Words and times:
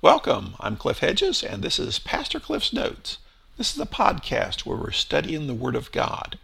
Welcome. 0.00 0.54
I'm 0.60 0.76
Cliff 0.76 1.00
Hedges, 1.00 1.42
and 1.42 1.60
this 1.60 1.80
is 1.80 1.98
Pastor 1.98 2.38
Cliff's 2.38 2.72
Notes. 2.72 3.18
This 3.56 3.74
is 3.74 3.80
a 3.80 3.84
podcast 3.84 4.60
where 4.60 4.78
we're 4.78 4.92
studying 4.92 5.48
the 5.48 5.54
Word 5.54 5.74
of 5.74 5.90
God. 5.90 6.38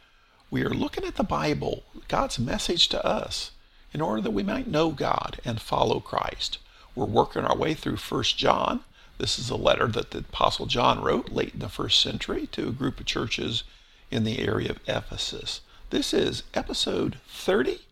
We 0.51 0.65
are 0.65 0.71
looking 0.71 1.05
at 1.05 1.15
the 1.15 1.23
Bible, 1.23 1.85
God's 2.09 2.37
message 2.37 2.89
to 2.89 3.07
us, 3.07 3.53
in 3.93 4.01
order 4.01 4.21
that 4.23 4.33
we 4.33 4.43
might 4.43 4.67
know 4.67 4.91
God 4.91 5.41
and 5.45 5.61
follow 5.61 6.01
Christ. 6.01 6.59
We're 6.97 7.05
working 7.05 7.45
our 7.45 7.57
way 7.57 7.75
through 7.75 7.99
1 7.99 8.25
John. 8.25 8.81
This 9.19 9.39
is 9.39 9.51
a 9.51 9.57
letter 9.57 9.87
that 9.87 10.11
the 10.11 10.19
Apostle 10.19 10.67
John 10.67 11.01
wrote 11.01 11.31
late 11.31 11.55
in 11.55 11.61
the 11.61 11.69
first 11.69 12.01
century 12.01 12.49
to 12.49 12.71
a 12.71 12.73
group 12.73 12.99
of 12.99 13.07
churches 13.07 13.63
in 14.11 14.25
the 14.25 14.41
area 14.41 14.71
of 14.71 14.81
Ephesus. 14.89 15.61
This 15.91 16.13
is 16.13 16.43
episode 16.55 17.19
30, 17.29 17.83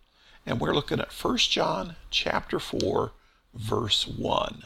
and 0.45 0.59
we're 0.59 0.75
looking 0.75 0.99
at 0.99 1.13
1 1.13 1.37
John 1.37 1.95
chapter 2.11 2.59
4, 2.59 3.13
verse 3.55 4.09
1. 4.09 4.65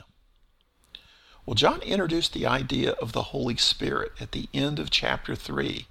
Well, 1.46 1.54
John 1.54 1.80
introduced 1.82 2.32
the 2.32 2.44
idea 2.44 2.90
of 3.00 3.12
the 3.12 3.30
Holy 3.30 3.56
Spirit 3.56 4.10
at 4.18 4.32
the 4.32 4.48
end 4.52 4.80
of 4.80 4.90
chapter 4.90 5.36
3. 5.36 5.86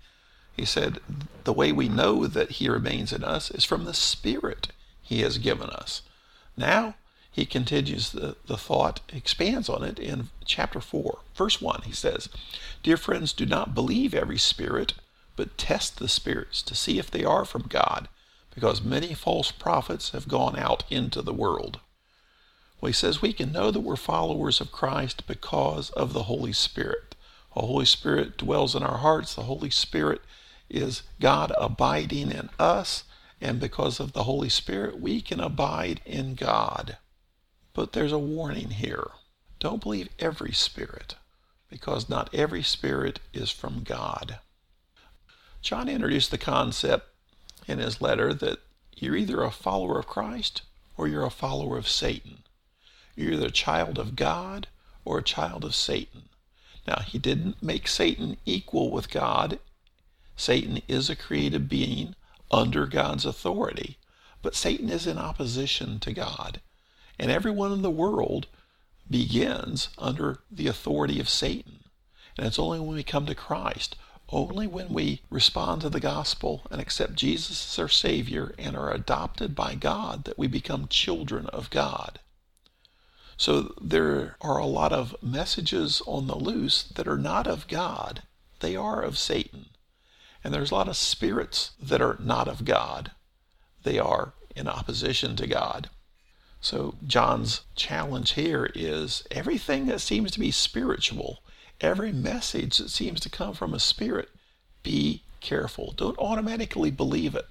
He 0.58 0.66
said, 0.66 1.00
The 1.46 1.54
way 1.54 1.72
we 1.72 1.88
know 1.88 2.28
that 2.28 2.52
he 2.52 2.68
remains 2.68 3.14
in 3.14 3.24
us 3.24 3.50
is 3.52 3.64
from 3.64 3.86
the 3.86 3.94
Spirit 3.94 4.68
he 5.02 5.22
has 5.22 5.38
given 5.38 5.70
us. 5.70 6.02
Now, 6.58 6.96
he 7.32 7.46
continues 7.46 8.12
the, 8.12 8.36
the 8.48 8.58
thought, 8.58 9.00
expands 9.14 9.70
on 9.70 9.82
it 9.84 9.98
in 9.98 10.28
chapter 10.44 10.82
4. 10.82 11.20
Verse 11.34 11.62
1, 11.62 11.84
he 11.86 11.94
says, 11.94 12.28
Dear 12.84 12.98
friends, 12.98 13.32
do 13.32 13.46
not 13.46 13.74
believe 13.74 14.14
every 14.14 14.38
spirit, 14.38 14.94
but 15.38 15.58
test 15.58 16.00
the 16.00 16.10
spirits 16.10 16.62
to 16.64 16.76
see 16.76 17.00
if 17.00 17.10
they 17.10 17.24
are 17.24 17.46
from 17.46 17.68
God, 17.70 18.10
because 18.54 18.82
many 18.82 19.14
false 19.14 19.52
prophets 19.52 20.10
have 20.10 20.28
gone 20.28 20.58
out 20.58 20.84
into 20.90 21.22
the 21.22 21.34
world. 21.34 21.80
Well, 22.86 22.92
he 22.92 22.94
says 22.94 23.20
we 23.20 23.34
can 23.34 23.52
know 23.52 23.72
that 23.72 23.80
we're 23.80 23.96
followers 23.96 24.62
of 24.62 24.72
Christ 24.72 25.26
because 25.26 25.90
of 25.90 26.14
the 26.14 26.26
Holy 26.26 26.54
Spirit. 26.54 27.16
The 27.56 27.62
Holy 27.62 27.84
Spirit 27.84 28.38
dwells 28.38 28.76
in 28.76 28.84
our 28.84 29.00
hearts. 29.00 29.34
The 29.34 29.42
Holy 29.42 29.72
Spirit 29.72 30.22
is 30.70 31.02
God 31.20 31.52
abiding 31.60 32.30
in 32.30 32.52
us. 32.60 33.06
And 33.42 33.60
because 33.60 34.00
of 34.00 34.14
the 34.14 34.26
Holy 34.26 34.50
Spirit, 34.50 35.00
we 35.00 35.20
can 35.20 35.40
abide 35.40 36.02
in 36.06 36.36
God. 36.36 37.00
But 37.74 37.94
there's 37.94 38.12
a 38.12 38.20
warning 38.20 38.70
here. 38.70 39.08
Don't 39.58 39.82
believe 39.82 40.10
every 40.20 40.54
spirit, 40.54 41.16
because 41.68 42.08
not 42.08 42.30
every 42.36 42.62
spirit 42.62 43.20
is 43.34 43.50
from 43.50 43.82
God. 43.82 44.38
John 45.64 45.90
introduced 45.90 46.30
the 46.30 46.38
concept 46.38 47.08
in 47.68 47.80
his 47.80 48.00
letter 48.00 48.32
that 48.32 48.60
you're 48.96 49.16
either 49.16 49.42
a 49.42 49.50
follower 49.50 49.98
of 49.98 50.06
Christ 50.06 50.62
or 50.96 51.08
you're 51.08 51.26
a 51.26 51.32
follower 51.32 51.80
of 51.80 51.88
Satan. 51.88 52.44
You're 53.16 53.34
either 53.34 53.48
a 53.48 53.52
child 53.52 53.98
of 53.98 54.16
God 54.16 54.68
or 55.04 55.18
a 55.18 55.24
child 55.24 55.64
of 55.64 55.76
Satan. 55.76 56.24
Now, 56.88 57.00
he 57.00 57.18
didn't 57.18 57.64
make 57.64 57.88
Satan 57.88 58.38
equal 58.46 58.92
with 58.92 59.10
God. 59.10 59.60
Satan 60.36 60.82
is 60.88 61.10
a 61.10 61.16
created 61.16 61.70
being 61.70 62.16
under 62.52 62.86
God's 62.86 63.26
authority, 63.26 63.98
but 64.42 64.56
Satan 64.56 64.90
is 64.90 65.08
in 65.08 65.18
opposition 65.18 66.00
to 66.02 66.14
God. 66.14 66.62
And 67.18 67.32
everyone 67.32 67.72
in 67.72 67.82
the 67.82 67.90
world 67.90 68.48
begins 69.10 69.90
under 69.98 70.40
the 70.52 70.68
authority 70.68 71.20
of 71.20 71.30
Satan. 71.30 71.84
And 72.38 72.46
it's 72.46 72.60
only 72.60 72.80
when 72.80 72.96
we 72.96 73.04
come 73.04 73.26
to 73.28 73.36
Christ, 73.36 73.96
only 74.30 74.68
when 74.68 74.90
we 74.90 75.22
respond 75.30 75.82
to 75.82 75.90
the 75.90 76.00
gospel 76.00 76.64
and 76.70 76.82
accept 76.82 77.16
Jesus 77.16 77.72
as 77.74 77.80
our 77.80 77.90
Savior 77.90 78.54
and 78.58 78.76
are 78.76 78.92
adopted 78.92 79.56
by 79.56 79.76
God, 79.76 80.26
that 80.26 80.38
we 80.38 80.48
become 80.48 80.88
children 80.88 81.46
of 81.48 81.70
God. 81.70 82.20
So 83.38 83.74
there 83.82 84.38
are 84.40 84.58
a 84.58 84.66
lot 84.66 84.94
of 84.94 85.16
messages 85.22 86.02
on 86.08 86.28
the 86.28 86.38
loose 86.38 86.84
that 86.84 87.08
are 87.08 87.18
not 87.18 87.48
of 87.48 87.68
God, 87.68 88.24
they 88.62 88.76
are 88.76 89.02
of 89.02 89.18
Satan. 89.18 89.68
And 90.44 90.54
there's 90.54 90.72
a 90.72 90.76
lot 90.76 90.88
of 90.88 90.96
spirits 90.96 91.72
that 91.82 92.02
are 92.02 92.18
not 92.20 92.48
of 92.48 92.66
God, 92.66 93.12
they 93.84 94.00
are 94.00 94.34
in 94.56 94.68
opposition 94.68 95.36
to 95.36 95.48
God. 95.48 95.90
So 96.62 96.96
John's 97.06 97.62
challenge 97.76 98.32
here 98.32 98.72
is 98.74 99.24
everything 99.30 99.86
that 99.88 100.02
seems 100.02 100.32
to 100.32 100.40
be 100.40 100.52
spiritual, 100.52 101.44
every 101.82 102.12
message 102.12 102.78
that 102.78 102.90
seems 102.90 103.20
to 103.22 103.30
come 103.30 103.54
from 103.54 103.74
a 103.74 103.80
spirit, 103.80 104.30
be 104.82 105.24
careful. 105.42 105.94
Don't 105.98 106.18
automatically 106.18 106.90
believe 106.90 107.36
it. 107.36 107.46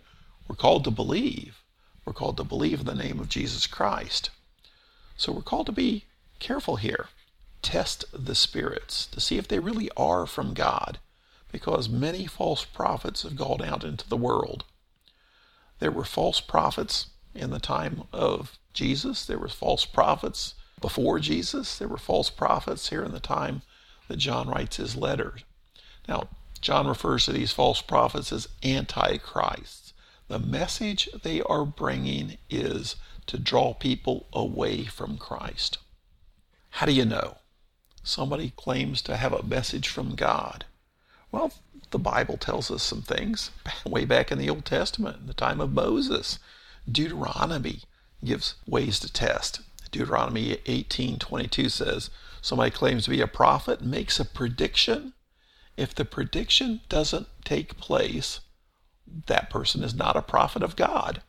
We're 0.48 0.56
called 0.56 0.84
to 0.84 0.90
believe. 0.90 1.62
We're 2.04 2.12
called 2.12 2.38
to 2.38 2.44
believe 2.44 2.80
in 2.80 2.86
the 2.86 2.94
name 2.94 3.20
of 3.20 3.28
Jesus 3.28 3.66
Christ. 3.66 4.30
So 5.16 5.32
we're 5.32 5.42
called 5.42 5.66
to 5.66 5.72
be 5.72 6.04
careful 6.38 6.76
here. 6.76 7.08
Test 7.62 8.04
the 8.12 8.34
spirits 8.34 9.06
to 9.06 9.20
see 9.20 9.38
if 9.38 9.48
they 9.48 9.58
really 9.58 9.90
are 9.96 10.26
from 10.26 10.54
God, 10.54 10.98
because 11.50 11.88
many 11.88 12.26
false 12.26 12.64
prophets 12.64 13.22
have 13.22 13.36
gone 13.36 13.62
out 13.62 13.84
into 13.84 14.08
the 14.08 14.16
world. 14.16 14.64
There 15.78 15.90
were 15.90 16.04
false 16.04 16.40
prophets 16.40 17.08
in 17.34 17.50
the 17.50 17.60
time 17.60 18.04
of 18.12 18.58
Jesus, 18.72 19.24
there 19.24 19.38
were 19.38 19.48
false 19.48 19.84
prophets 19.84 20.54
before 20.80 21.18
Jesus, 21.18 21.78
there 21.78 21.88
were 21.88 21.96
false 21.96 22.30
prophets 22.30 22.90
here 22.90 23.02
in 23.02 23.12
the 23.12 23.20
time 23.20 23.62
that 24.08 24.16
John 24.16 24.48
writes 24.48 24.76
his 24.76 24.96
letters. 24.96 25.44
Now, 26.08 26.28
John 26.60 26.86
refers 26.86 27.24
to 27.24 27.32
these 27.32 27.52
false 27.52 27.80
prophets 27.80 28.32
as 28.32 28.48
antichrists. 28.62 29.92
The 30.28 30.38
message 30.38 31.08
they 31.22 31.40
are 31.42 31.64
bringing 31.64 32.38
is 32.48 32.96
to 33.26 33.38
draw 33.38 33.74
people 33.74 34.26
away 34.32 34.84
from 34.84 35.18
Christ. 35.18 35.78
How 36.70 36.86
do 36.86 36.92
you 36.92 37.04
know? 37.04 37.38
Somebody 38.02 38.52
claims 38.56 39.00
to 39.02 39.16
have 39.16 39.32
a 39.32 39.42
message 39.42 39.88
from 39.88 40.14
God. 40.14 40.66
Well, 41.32 41.52
the 41.90 41.98
Bible 41.98 42.36
tells 42.36 42.70
us 42.70 42.82
some 42.82 43.02
things 43.02 43.50
way 43.86 44.04
back 44.04 44.30
in 44.30 44.38
the 44.38 44.50
Old 44.50 44.64
Testament, 44.64 45.18
in 45.20 45.26
the 45.26 45.34
time 45.34 45.60
of 45.60 45.72
Moses. 45.72 46.38
Deuteronomy 46.90 47.80
gives 48.24 48.54
ways 48.66 48.98
to 49.00 49.12
test. 49.12 49.60
Deuteronomy 49.90 50.56
18:22 50.66 51.70
says, 51.70 52.10
somebody 52.42 52.70
claims 52.70 53.04
to 53.04 53.10
be 53.10 53.20
a 53.20 53.26
prophet, 53.26 53.80
makes 53.80 54.20
a 54.20 54.24
prediction. 54.24 55.14
If 55.76 55.94
the 55.94 56.04
prediction 56.04 56.80
doesn't 56.88 57.28
take 57.44 57.78
place, 57.78 58.40
that 59.26 59.50
person 59.50 59.82
is 59.82 59.94
not 59.94 60.16
a 60.16 60.22
prophet 60.22 60.62
of 60.62 60.76
God. 60.76 61.22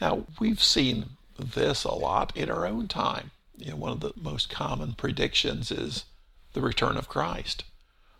Now, 0.00 0.26
we've 0.38 0.62
seen 0.62 1.16
this 1.38 1.84
a 1.84 1.94
lot 1.94 2.36
in 2.36 2.50
our 2.50 2.66
own 2.66 2.86
time. 2.88 3.30
You 3.56 3.70
know, 3.70 3.76
one 3.76 3.92
of 3.92 4.00
the 4.00 4.12
most 4.14 4.50
common 4.50 4.92
predictions 4.94 5.70
is 5.70 6.04
the 6.52 6.60
return 6.60 6.96
of 6.96 7.08
Christ. 7.08 7.64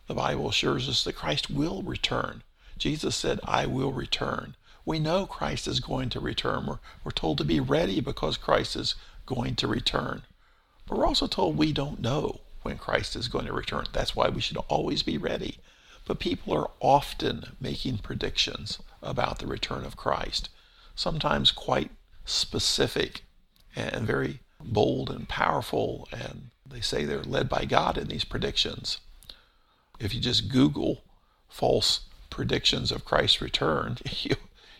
The 0.06 0.14
Bible 0.14 0.48
assures 0.48 0.88
us 0.88 1.04
that 1.04 1.14
Christ 1.16 1.50
will 1.50 1.82
return. 1.82 2.42
Jesus 2.78 3.16
said, 3.16 3.40
I 3.44 3.66
will 3.66 3.92
return. 3.92 4.56
We 4.84 4.98
know 4.98 5.26
Christ 5.26 5.66
is 5.66 5.80
going 5.80 6.10
to 6.10 6.20
return. 6.20 6.66
We're, 6.66 6.78
we're 7.04 7.10
told 7.10 7.38
to 7.38 7.44
be 7.44 7.60
ready 7.60 8.00
because 8.00 8.36
Christ 8.36 8.76
is 8.76 8.94
going 9.26 9.56
to 9.56 9.66
return. 9.66 10.22
But 10.86 10.96
we're 10.96 11.06
also 11.06 11.26
told 11.26 11.56
we 11.56 11.72
don't 11.72 12.00
know 12.00 12.40
when 12.62 12.78
Christ 12.78 13.16
is 13.16 13.28
going 13.28 13.46
to 13.46 13.52
return. 13.52 13.86
That's 13.92 14.14
why 14.14 14.28
we 14.28 14.40
should 14.40 14.58
always 14.68 15.02
be 15.02 15.18
ready. 15.18 15.58
But 16.06 16.20
people 16.20 16.54
are 16.54 16.70
often 16.80 17.52
making 17.60 17.98
predictions 17.98 18.78
about 19.02 19.40
the 19.40 19.46
return 19.46 19.84
of 19.84 19.96
Christ 19.96 20.48
sometimes 20.96 21.52
quite 21.52 21.92
specific 22.24 23.22
and 23.76 24.06
very 24.06 24.40
bold 24.60 25.10
and 25.10 25.28
powerful, 25.28 26.08
and 26.10 26.50
they 26.68 26.80
say 26.80 27.04
they're 27.04 27.22
led 27.22 27.48
by 27.48 27.64
God 27.64 27.96
in 27.96 28.08
these 28.08 28.24
predictions. 28.24 28.98
If 30.00 30.14
you 30.14 30.20
just 30.20 30.48
Google 30.48 31.04
false 31.48 32.00
predictions 32.30 32.90
of 32.90 33.04
Christ's 33.04 33.40
return, 33.40 33.98
you, 34.22 34.34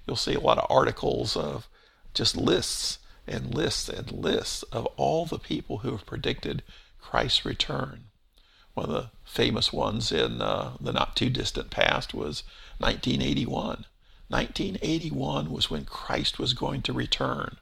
you'll 0.07 0.17
see 0.17 0.35
a 0.35 0.41
lot 0.41 0.59
of 0.59 0.67
articles 0.69 1.37
of 1.37 1.69
just 2.15 2.37
lists 2.37 2.99
and 3.27 3.55
lists 3.55 3.89
and 3.89 4.11
lists 4.11 4.63
of 4.65 4.87
all 4.97 5.27
the 5.27 5.39
people 5.39 5.79
who 5.79 5.91
have 5.91 6.07
predicted 6.07 6.63
Christ's 7.01 7.45
return. 7.45 8.05
One 8.75 8.87
of 8.87 8.93
the 8.93 9.11
famous 9.25 9.73
ones 9.73 10.13
in 10.13 10.41
uh, 10.41 10.77
the 10.81 10.93
not 10.93 11.17
too 11.17 11.31
distant 11.31 11.71
past 11.71 12.15
was 12.15 12.43
1981. 12.79 13.87
1981 14.29 15.51
was 15.51 15.71
when 15.71 15.85
Christ 15.85 16.39
was 16.39 16.53
going 16.53 16.83
to 16.83 16.93
return. 16.93 17.57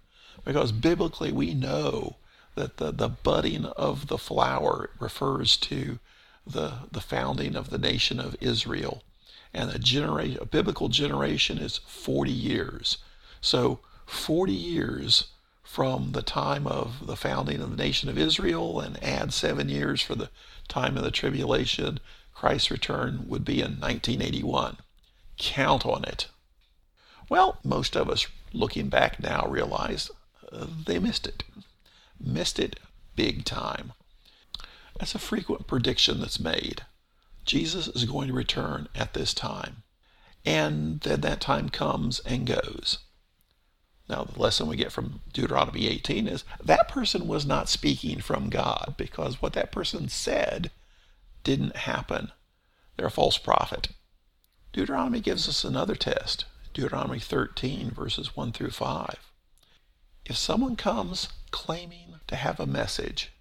Because 0.45 0.73
biblically 0.73 1.33
we 1.33 1.55
know 1.55 2.17
that 2.55 2.77
the, 2.79 2.93
the 2.93 3.09
budding 3.09 3.67
of 3.67 4.07
the 4.07 4.19
flower 4.19 4.91
refers 4.99 5.57
to 5.59 5.99
the, 6.47 6.81
the 6.91 7.01
founding 7.01 7.57
of 7.57 7.71
the 7.71 7.79
nation 7.79 8.21
of 8.21 8.37
Israel. 8.41 9.03
And 9.53 9.71
a, 9.71 9.79
genera- 9.79 10.41
a 10.41 10.47
biblical 10.47 10.89
generation 10.89 11.59
is 11.59 11.79
40 11.87 12.31
years. 12.31 12.99
So 13.41 13.81
40 14.07 14.53
years 14.53 15.29
from 15.63 16.13
the 16.13 16.23
time 16.23 16.67
of 16.67 17.07
the 17.07 17.17
founding 17.17 17.61
of 17.61 17.71
the 17.71 17.83
nation 17.83 18.09
of 18.09 18.19
Israel 18.19 18.81
and 18.81 19.03
add 19.03 19.33
seven 19.33 19.69
years 19.69 20.01
for 20.03 20.15
the 20.15 20.31
time 20.69 20.97
of 20.97 21.05
the 21.05 21.11
tribulation, 21.11 22.01
Christ's 22.35 22.71
return 22.71 23.25
would 23.29 23.45
be 23.45 23.61
in 23.61 23.81
1981. 23.81 24.79
Count 25.37 25.85
on 25.85 26.05
it. 26.05 26.29
Well, 27.29 27.59
most 27.65 27.97
of 27.97 28.09
us 28.09 28.27
looking 28.53 28.89
back 28.89 29.21
now 29.21 29.47
realize 29.49 30.11
uh, 30.53 30.67
they 30.87 30.99
missed 30.99 31.27
it. 31.27 31.43
Missed 32.21 32.59
it 32.59 32.79
big 33.17 33.45
time. 33.45 33.93
That's 34.99 35.15
a 35.15 35.19
frequent 35.19 35.67
prediction 35.67 36.21
that's 36.21 36.39
made. 36.39 36.83
Jesus 37.45 37.89
is 37.89 38.05
going 38.05 38.29
to 38.29 38.35
return 38.35 38.89
at 38.95 39.15
this 39.15 39.35
time. 39.35 39.83
And 40.47 41.01
then 41.01 41.21
that 41.23 41.41
time 41.41 41.69
comes 41.69 42.21
and 42.21 42.47
goes. 42.47 42.99
Now, 44.09 44.25
the 44.25 44.39
lesson 44.39 44.69
we 44.69 44.77
get 44.77 44.93
from 44.93 45.21
Deuteronomy 45.33 45.89
18 45.89 46.29
is 46.29 46.45
that 46.63 46.89
person 46.89 47.27
was 47.27 47.47
not 47.47 47.71
speaking 47.71 48.21
from 48.21 48.51
God 48.51 48.95
because 48.99 49.41
what 49.41 49.55
that 49.55 49.73
person 49.73 50.09
said 50.09 50.71
didn't 51.43 51.77
happen. 51.77 52.31
They're 52.97 53.07
a 53.07 53.11
false 53.11 53.39
prophet. 53.39 53.89
Deuteronomy 54.73 55.21
gives 55.21 55.49
us 55.49 55.65
another 55.65 55.95
test 55.95 56.45
Deuteronomy 56.75 57.21
13, 57.21 57.93
verses 57.93 58.37
1 58.37 58.51
through 58.51 58.73
5. 58.73 59.33
If 60.27 60.37
someone 60.37 60.75
comes 60.75 61.29
claiming 61.53 62.17
to 62.27 62.35
have 62.35 62.59
a 62.59 62.67
message 62.67 63.33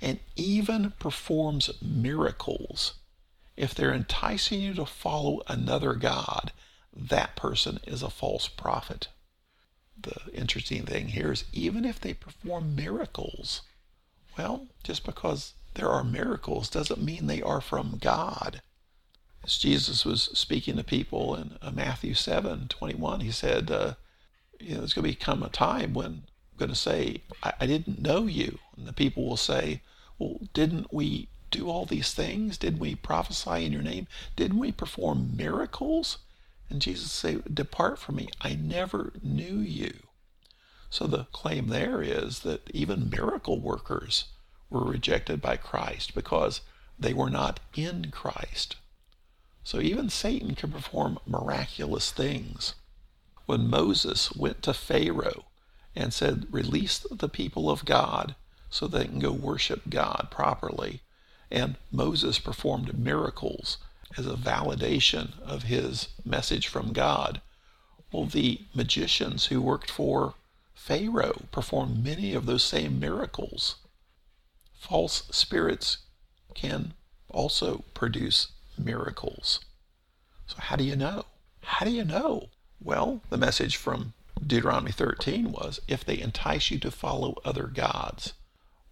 and 0.00 0.20
even 0.36 0.92
performs 1.00 1.70
miracles, 1.82 2.94
if 3.56 3.74
they're 3.74 3.92
enticing 3.92 4.60
you 4.60 4.74
to 4.74 4.86
follow 4.86 5.42
another 5.48 5.94
God, 5.94 6.52
that 6.94 7.34
person 7.34 7.80
is 7.86 8.02
a 8.02 8.10
false 8.10 8.46
prophet. 8.46 9.08
The 10.00 10.20
interesting 10.32 10.86
thing 10.86 11.08
here 11.08 11.32
is 11.32 11.44
even 11.52 11.84
if 11.84 11.98
they 11.98 12.14
perform 12.14 12.76
miracles, 12.76 13.62
well, 14.38 14.68
just 14.84 15.04
because 15.04 15.54
there 15.74 15.88
are 15.88 16.04
miracles 16.04 16.70
doesn't 16.70 17.02
mean 17.02 17.26
they 17.26 17.42
are 17.42 17.60
from 17.60 17.98
God. 18.00 18.60
As 19.46 19.58
Jesus 19.58 20.04
was 20.04 20.24
speaking 20.34 20.76
to 20.76 20.82
people 20.82 21.36
in 21.36 21.56
uh, 21.62 21.70
Matthew 21.70 22.14
7 22.14 22.66
21, 22.66 23.20
he 23.20 23.30
said, 23.30 23.70
uh, 23.70 23.94
you 24.58 24.70
know, 24.74 24.78
there's 24.78 24.92
going 24.92 25.04
to 25.04 25.16
become 25.16 25.44
a 25.44 25.48
time 25.48 25.94
when 25.94 26.06
I'm 26.06 26.22
going 26.58 26.70
to 26.70 26.74
say, 26.74 27.22
I, 27.44 27.52
I 27.60 27.66
didn't 27.66 28.02
know 28.02 28.26
you. 28.26 28.58
And 28.76 28.88
the 28.88 28.92
people 28.92 29.24
will 29.24 29.36
say, 29.36 29.82
well, 30.18 30.40
didn't 30.52 30.92
we 30.92 31.28
do 31.52 31.70
all 31.70 31.86
these 31.86 32.12
things? 32.12 32.58
Didn't 32.58 32.80
we 32.80 32.96
prophesy 32.96 33.64
in 33.64 33.72
your 33.72 33.82
name? 33.82 34.08
Didn't 34.34 34.58
we 34.58 34.72
perform 34.72 35.36
miracles? 35.36 36.18
And 36.68 36.82
Jesus 36.82 37.12
say, 37.12 37.38
Depart 37.48 38.00
from 38.00 38.16
me. 38.16 38.28
I 38.40 38.56
never 38.56 39.12
knew 39.22 39.58
you. 39.58 39.94
So 40.90 41.06
the 41.06 41.26
claim 41.30 41.68
there 41.68 42.02
is 42.02 42.40
that 42.40 42.68
even 42.70 43.10
miracle 43.10 43.60
workers 43.60 44.24
were 44.70 44.84
rejected 44.84 45.40
by 45.40 45.56
Christ 45.56 46.16
because 46.16 46.62
they 46.98 47.14
were 47.14 47.30
not 47.30 47.60
in 47.76 48.10
Christ. 48.10 48.74
So 49.66 49.80
even 49.80 50.10
Satan 50.10 50.54
can 50.54 50.70
perform 50.70 51.18
miraculous 51.26 52.12
things. 52.12 52.76
When 53.46 53.68
Moses 53.68 54.30
went 54.30 54.62
to 54.62 54.72
Pharaoh 54.72 55.46
and 55.96 56.14
said, 56.14 56.46
Release 56.52 57.04
the 57.10 57.28
people 57.28 57.68
of 57.68 57.84
God 57.84 58.36
so 58.70 58.86
they 58.86 59.06
can 59.06 59.18
go 59.18 59.32
worship 59.32 59.90
God 59.90 60.28
properly, 60.30 61.00
and 61.50 61.74
Moses 61.90 62.38
performed 62.38 62.96
miracles 62.96 63.78
as 64.16 64.24
a 64.28 64.34
validation 64.34 65.36
of 65.40 65.64
his 65.64 66.10
message 66.24 66.68
from 66.68 66.92
God. 66.92 67.40
Well, 68.12 68.26
the 68.26 68.60
magicians 68.72 69.46
who 69.46 69.60
worked 69.60 69.90
for 69.90 70.34
Pharaoh 70.76 71.42
performed 71.50 72.04
many 72.04 72.34
of 72.34 72.46
those 72.46 72.62
same 72.62 73.00
miracles. 73.00 73.74
False 74.78 75.24
spirits 75.32 75.98
can 76.54 76.94
also 77.30 77.82
produce 77.94 78.52
miracles. 78.78 79.60
So, 80.46 80.56
how 80.58 80.76
do 80.76 80.84
you 80.84 80.96
know? 80.96 81.24
How 81.62 81.84
do 81.84 81.92
you 81.92 82.04
know? 82.04 82.48
Well, 82.80 83.22
the 83.30 83.36
message 83.36 83.76
from 83.76 84.12
Deuteronomy 84.44 84.92
13 84.92 85.50
was 85.50 85.80
if 85.88 86.04
they 86.04 86.20
entice 86.20 86.70
you 86.70 86.78
to 86.80 86.90
follow 86.90 87.36
other 87.44 87.66
gods. 87.66 88.34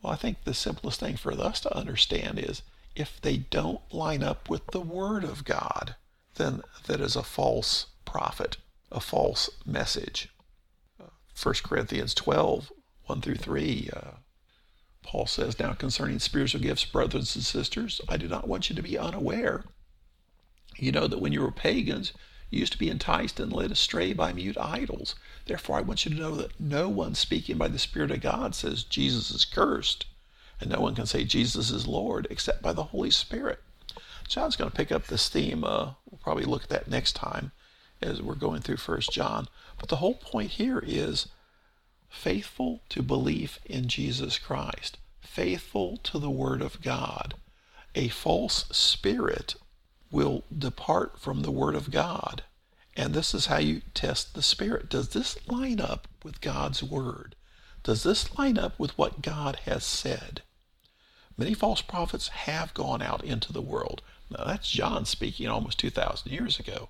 Well, 0.02 0.12
I 0.12 0.16
think 0.16 0.44
the 0.44 0.54
simplest 0.54 1.00
thing 1.00 1.16
for 1.16 1.32
us 1.32 1.60
to 1.60 1.76
understand 1.76 2.38
is 2.38 2.62
if 2.96 3.20
they 3.20 3.38
don't 3.38 3.80
line 3.92 4.22
up 4.22 4.48
with 4.48 4.66
the 4.68 4.80
Word 4.80 5.24
of 5.24 5.44
God, 5.44 5.96
then 6.36 6.62
that 6.86 7.00
is 7.00 7.16
a 7.16 7.22
false 7.22 7.86
prophet, 8.04 8.56
a 8.90 9.00
false 9.00 9.50
message. 9.64 10.28
Uh, 11.00 11.06
1 11.40 11.54
Corinthians 11.64 12.14
12, 12.14 12.72
1 13.06 13.20
through 13.20 13.36
3, 13.36 13.90
uh, 13.92 14.10
Paul 15.04 15.26
says, 15.26 15.58
Now 15.58 15.74
concerning 15.74 16.18
spiritual 16.18 16.60
gifts, 16.60 16.84
brothers 16.84 17.36
and 17.36 17.44
sisters, 17.44 18.00
I 18.08 18.16
do 18.16 18.26
not 18.26 18.48
want 18.48 18.68
you 18.68 18.76
to 18.76 18.82
be 18.82 18.98
unaware. 18.98 19.64
You 20.76 20.90
know 20.90 21.06
that 21.06 21.20
when 21.20 21.32
you 21.32 21.40
were 21.40 21.52
pagans, 21.52 22.12
you 22.50 22.60
used 22.60 22.72
to 22.72 22.78
be 22.78 22.90
enticed 22.90 23.38
and 23.38 23.52
led 23.52 23.70
astray 23.70 24.12
by 24.12 24.32
mute 24.32 24.58
idols. 24.58 25.14
Therefore, 25.46 25.78
I 25.78 25.82
want 25.82 26.04
you 26.04 26.14
to 26.14 26.20
know 26.20 26.34
that 26.36 26.58
no 26.58 26.88
one 26.88 27.14
speaking 27.14 27.58
by 27.58 27.68
the 27.68 27.78
Spirit 27.78 28.10
of 28.10 28.20
God 28.20 28.54
says 28.54 28.82
Jesus 28.82 29.30
is 29.30 29.44
cursed 29.44 30.06
and 30.60 30.70
no 30.70 30.80
one 30.80 30.94
can 30.94 31.06
say 31.06 31.24
Jesus 31.24 31.70
is 31.70 31.86
Lord 31.86 32.26
except 32.30 32.62
by 32.62 32.72
the 32.72 32.84
Holy 32.84 33.10
Spirit. 33.10 33.60
John's 34.28 34.56
going 34.56 34.70
to 34.70 34.76
pick 34.76 34.90
up 34.90 35.06
this 35.06 35.28
theme. 35.28 35.64
Uh, 35.64 35.92
we'll 36.10 36.20
probably 36.22 36.44
look 36.44 36.64
at 36.64 36.68
that 36.70 36.88
next 36.88 37.12
time 37.12 37.52
as 38.00 38.22
we're 38.22 38.34
going 38.34 38.62
through 38.62 38.78
First 38.78 39.12
John. 39.12 39.48
But 39.78 39.88
the 39.88 39.96
whole 39.96 40.14
point 40.14 40.52
here 40.52 40.82
is 40.84 41.28
faithful 42.14 42.80
to 42.88 43.02
belief 43.02 43.58
in 43.66 43.88
Jesus 43.88 44.38
Christ, 44.38 44.98
faithful 45.20 45.98
to 45.98 46.18
the 46.18 46.30
Word 46.30 46.62
of 46.62 46.80
God. 46.80 47.34
A 47.94 48.08
false 48.08 48.64
spirit 48.70 49.56
will 50.10 50.44
depart 50.56 51.18
from 51.18 51.42
the 51.42 51.50
Word 51.50 51.74
of 51.74 51.90
God. 51.90 52.42
And 52.96 53.12
this 53.12 53.34
is 53.34 53.46
how 53.46 53.58
you 53.58 53.82
test 53.92 54.34
the 54.34 54.42
Spirit. 54.42 54.88
Does 54.88 55.10
this 55.10 55.36
line 55.48 55.80
up 55.80 56.08
with 56.22 56.40
God's 56.40 56.82
Word? 56.82 57.34
Does 57.82 58.04
this 58.04 58.38
line 58.38 58.56
up 58.56 58.78
with 58.78 58.96
what 58.96 59.20
God 59.20 59.56
has 59.66 59.84
said? 59.84 60.42
Many 61.36 61.52
false 61.52 61.82
prophets 61.82 62.28
have 62.28 62.72
gone 62.72 63.02
out 63.02 63.24
into 63.24 63.52
the 63.52 63.60
world. 63.60 64.02
Now, 64.30 64.44
that's 64.44 64.70
John 64.70 65.04
speaking 65.04 65.48
almost 65.48 65.78
2,000 65.80 66.30
years 66.30 66.60
ago. 66.60 66.88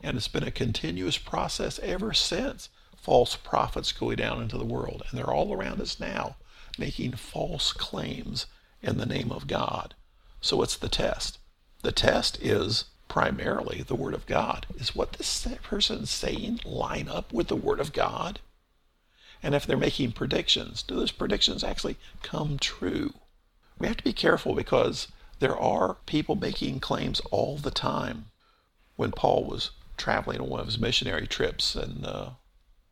And 0.00 0.16
it's 0.16 0.28
been 0.28 0.44
a 0.44 0.52
continuous 0.52 1.18
process 1.18 1.78
ever 1.80 2.14
since 2.14 2.68
false 3.02 3.36
prophets 3.36 3.92
going 3.92 4.16
down 4.16 4.42
into 4.42 4.58
the 4.58 4.64
world. 4.64 5.02
And 5.08 5.18
they're 5.18 5.32
all 5.32 5.52
around 5.52 5.80
us 5.80 5.98
now 5.98 6.36
making 6.78 7.12
false 7.12 7.72
claims 7.72 8.46
in 8.82 8.98
the 8.98 9.06
name 9.06 9.30
of 9.30 9.46
God. 9.46 9.94
So 10.40 10.56
what's 10.56 10.76
the 10.76 10.88
test? 10.88 11.38
The 11.82 11.92
test 11.92 12.40
is 12.40 12.84
primarily 13.08 13.82
the 13.82 13.94
Word 13.94 14.14
of 14.14 14.26
God. 14.26 14.66
Is 14.76 14.94
what 14.94 15.14
this 15.14 15.46
person 15.62 16.02
is 16.02 16.10
saying 16.10 16.60
line 16.64 17.08
up 17.08 17.32
with 17.32 17.48
the 17.48 17.56
Word 17.56 17.80
of 17.80 17.92
God? 17.92 18.40
And 19.42 19.54
if 19.54 19.66
they're 19.66 19.76
making 19.76 20.12
predictions, 20.12 20.82
do 20.82 20.96
those 20.96 21.10
predictions 21.10 21.64
actually 21.64 21.96
come 22.22 22.58
true? 22.58 23.14
We 23.78 23.86
have 23.86 23.96
to 23.96 24.04
be 24.04 24.12
careful 24.12 24.54
because 24.54 25.08
there 25.38 25.56
are 25.56 25.96
people 26.06 26.36
making 26.36 26.80
claims 26.80 27.20
all 27.30 27.56
the 27.56 27.70
time. 27.70 28.26
When 28.96 29.12
Paul 29.12 29.44
was 29.44 29.70
traveling 29.96 30.40
on 30.40 30.48
one 30.48 30.60
of 30.60 30.66
his 30.66 30.78
missionary 30.78 31.26
trips 31.26 31.74
and 31.74 32.04
uh, 32.04 32.30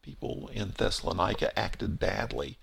people 0.09 0.49
in 0.55 0.73
Thessalonica 0.75 1.57
acted 1.59 1.99
badly, 1.99 2.57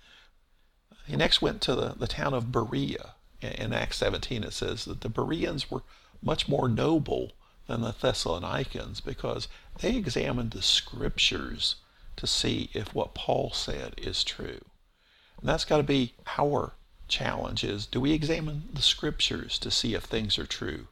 he 1.06 1.14
next 1.14 1.40
went 1.40 1.60
to 1.62 1.76
the, 1.76 1.94
the 1.96 2.08
town 2.08 2.34
of 2.34 2.50
Berea. 2.50 3.14
In 3.40 3.72
Acts 3.72 3.98
17, 3.98 4.42
it 4.42 4.52
says 4.52 4.84
that 4.86 5.02
the 5.02 5.08
Bereans 5.08 5.70
were 5.70 5.82
much 6.20 6.48
more 6.48 6.68
noble 6.68 7.34
than 7.68 7.82
the 7.82 7.94
Thessalonians 8.00 9.00
because 9.00 9.46
they 9.80 9.94
examined 9.94 10.50
the 10.50 10.62
scriptures 10.62 11.76
to 12.16 12.26
see 12.26 12.68
if 12.72 12.92
what 12.92 13.14
Paul 13.14 13.52
said 13.52 13.94
is 13.96 14.24
true. 14.24 14.64
And 15.38 15.48
that's 15.48 15.64
got 15.64 15.76
to 15.76 15.84
be 15.84 16.14
our 16.38 16.72
challenge 17.06 17.62
is 17.62 17.86
do 17.86 18.00
we 18.00 18.10
examine 18.12 18.70
the 18.72 18.82
scriptures 18.82 19.56
to 19.60 19.70
see 19.70 19.94
if 19.94 20.02
things 20.02 20.36
are 20.36 20.46
true? 20.46 20.88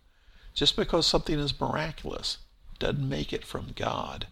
Just 0.55 0.77
because 0.77 1.05
something 1.05 1.41
is 1.41 1.61
miraculous 1.61 2.39
doesn't 2.79 3.09
make 3.09 3.33
it 3.33 3.45
from 3.45 3.73
God. 3.75 4.29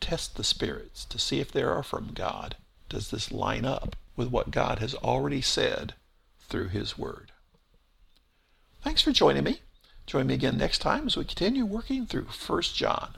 Test 0.00 0.36
the 0.36 0.44
spirits 0.44 1.04
to 1.06 1.18
see 1.18 1.40
if 1.40 1.50
they 1.52 1.62
are 1.62 1.82
from 1.82 2.12
God. 2.14 2.56
Does 2.88 3.10
this 3.10 3.32
line 3.32 3.64
up 3.64 3.96
with 4.16 4.28
what 4.28 4.50
God 4.50 4.78
has 4.78 4.94
already 4.94 5.42
said 5.42 5.94
through 6.48 6.68
his 6.68 6.96
word? 6.96 7.32
Thanks 8.82 9.02
for 9.02 9.12
joining 9.12 9.44
me. 9.44 9.60
Join 10.06 10.28
me 10.28 10.34
again 10.34 10.56
next 10.56 10.78
time 10.78 11.06
as 11.06 11.16
we 11.16 11.24
continue 11.24 11.66
working 11.66 12.06
through 12.06 12.24
1 12.24 12.62
John. 12.62 13.16